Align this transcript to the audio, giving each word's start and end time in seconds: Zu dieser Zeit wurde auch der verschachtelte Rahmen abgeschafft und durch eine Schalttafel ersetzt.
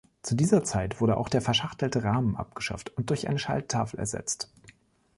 Zu 0.23 0.33
dieser 0.33 0.63
Zeit 0.63 0.99
wurde 0.99 1.15
auch 1.15 1.29
der 1.29 1.41
verschachtelte 1.43 2.03
Rahmen 2.03 2.35
abgeschafft 2.35 2.89
und 2.97 3.11
durch 3.11 3.27
eine 3.29 3.37
Schalttafel 3.37 3.99
ersetzt. 3.99 4.49